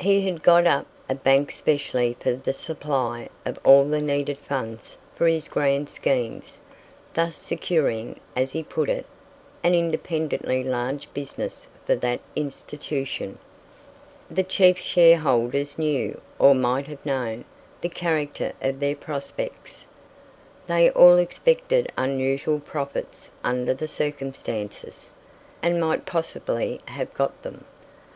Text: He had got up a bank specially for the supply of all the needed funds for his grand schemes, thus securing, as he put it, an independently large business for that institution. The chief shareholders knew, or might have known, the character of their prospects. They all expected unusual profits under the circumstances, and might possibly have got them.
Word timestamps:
He 0.00 0.22
had 0.26 0.42
got 0.42 0.66
up 0.66 0.88
a 1.08 1.14
bank 1.14 1.52
specially 1.52 2.16
for 2.18 2.32
the 2.32 2.52
supply 2.52 3.28
of 3.46 3.56
all 3.64 3.84
the 3.84 4.02
needed 4.02 4.38
funds 4.38 4.98
for 5.14 5.28
his 5.28 5.46
grand 5.46 5.88
schemes, 5.88 6.58
thus 7.14 7.36
securing, 7.36 8.18
as 8.34 8.50
he 8.50 8.64
put 8.64 8.88
it, 8.90 9.06
an 9.62 9.76
independently 9.76 10.64
large 10.64 11.08
business 11.14 11.68
for 11.84 11.94
that 11.94 12.18
institution. 12.34 13.38
The 14.28 14.42
chief 14.42 14.76
shareholders 14.76 15.78
knew, 15.78 16.20
or 16.40 16.52
might 16.52 16.88
have 16.88 17.06
known, 17.06 17.44
the 17.80 17.88
character 17.88 18.54
of 18.60 18.80
their 18.80 18.96
prospects. 18.96 19.86
They 20.66 20.90
all 20.90 21.16
expected 21.16 21.92
unusual 21.96 22.58
profits 22.58 23.30
under 23.44 23.72
the 23.72 23.86
circumstances, 23.86 25.12
and 25.62 25.80
might 25.80 26.06
possibly 26.06 26.80
have 26.86 27.14
got 27.14 27.44
them. 27.44 27.66